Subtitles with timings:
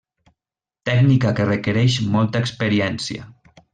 [0.89, 3.29] Tècnica que requereix molta experiència.